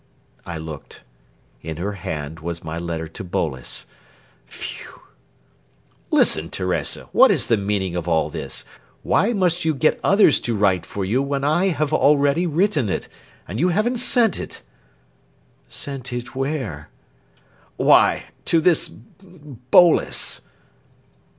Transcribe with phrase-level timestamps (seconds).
[0.47, 1.01] I looked.
[1.61, 3.85] In her hand was my letter to Boles.
[4.47, 4.99] Phew!
[6.09, 7.03] "Listen, Teresa!
[7.11, 8.65] What is the meaning of all this?
[9.03, 13.07] Why must you get others to write for you when I have already written it,
[13.47, 14.63] and you haven't sent it?"
[15.69, 16.89] "Sent it where?"
[17.77, 20.41] "Why, to this Boles."